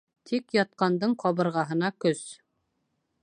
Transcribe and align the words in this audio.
Тик 0.29 0.45
ятҡандың 0.57 1.13
ҡабырғаһына 1.25 1.91
көс. 2.05 2.25